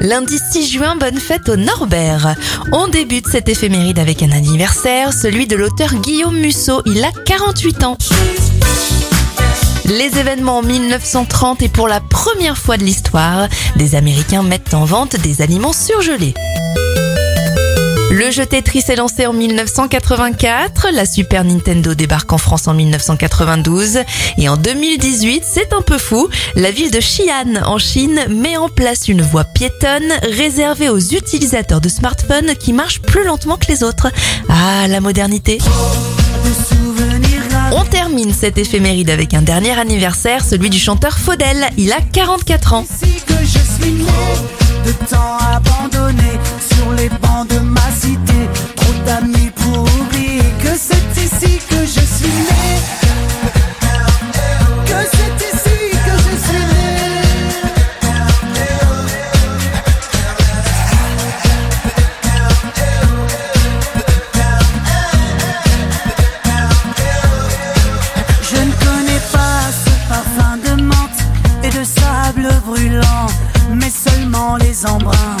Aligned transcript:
Lundi 0.00 0.38
6 0.38 0.70
juin, 0.70 0.96
bonne 0.96 1.18
fête 1.18 1.48
au 1.48 1.56
Norbert. 1.56 2.34
On 2.72 2.88
débute 2.88 3.26
cette 3.28 3.48
éphéméride 3.48 3.98
avec 3.98 4.22
un 4.22 4.30
anniversaire, 4.30 5.12
celui 5.12 5.46
de 5.46 5.56
l'auteur 5.56 5.94
Guillaume 5.94 6.36
Musso. 6.36 6.82
Il 6.84 7.02
a 7.04 7.10
48 7.24 7.84
ans. 7.84 7.96
Les 9.86 10.18
événements 10.18 10.58
en 10.58 10.62
1930 10.62 11.62
et 11.62 11.68
pour 11.68 11.88
la 11.88 12.00
première 12.00 12.58
fois 12.58 12.76
de 12.76 12.84
l'histoire, 12.84 13.48
des 13.76 13.94
Américains 13.94 14.42
mettent 14.42 14.74
en 14.74 14.84
vente 14.84 15.16
des 15.16 15.42
aliments 15.42 15.72
surgelés. 15.72 16.34
Le 18.16 18.30
jeu 18.30 18.46
Tetris 18.46 18.82
est 18.88 18.96
lancé 18.96 19.26
en 19.26 19.34
1984, 19.34 20.88
la 20.90 21.04
Super 21.04 21.44
Nintendo 21.44 21.92
débarque 21.92 22.32
en 22.32 22.38
France 22.38 22.66
en 22.66 22.72
1992 22.72 23.98
et 24.38 24.48
en 24.48 24.56
2018, 24.56 25.44
c'est 25.46 25.74
un 25.74 25.82
peu 25.82 25.98
fou, 25.98 26.26
la 26.54 26.70
ville 26.70 26.90
de 26.90 26.98
Xi'an 26.98 27.62
en 27.66 27.76
Chine 27.76 28.18
met 28.30 28.56
en 28.56 28.70
place 28.70 29.08
une 29.08 29.20
voie 29.20 29.44
piétonne 29.44 30.10
réservée 30.22 30.88
aux 30.88 30.98
utilisateurs 30.98 31.82
de 31.82 31.90
smartphones 31.90 32.54
qui 32.58 32.72
marchent 32.72 33.02
plus 33.02 33.22
lentement 33.22 33.58
que 33.58 33.66
les 33.68 33.82
autres. 33.82 34.10
Ah, 34.48 34.88
la 34.88 35.02
modernité. 35.02 35.58
On 37.70 37.84
termine 37.84 38.32
cette 38.32 38.56
éphéméride 38.56 39.10
avec 39.10 39.34
un 39.34 39.42
dernier 39.42 39.78
anniversaire, 39.78 40.42
celui 40.42 40.70
du 40.70 40.78
chanteur 40.78 41.18
Faudel. 41.18 41.68
Il 41.76 41.92
a 41.92 42.00
44 42.00 42.72
ans. 42.72 42.86
De 71.78 71.84
sable 71.84 72.48
brûlant, 72.64 73.26
mais 73.74 73.90
seulement 73.90 74.56
les 74.56 74.86
embruns 74.86 75.36